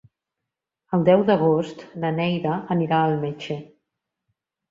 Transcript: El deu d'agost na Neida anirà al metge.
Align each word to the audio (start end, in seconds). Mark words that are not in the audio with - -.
El 0.97 1.03
deu 1.09 1.25
d'agost 1.27 1.83
na 2.05 2.11
Neida 2.17 2.55
anirà 2.77 3.03
al 3.09 3.13
metge. 3.27 3.61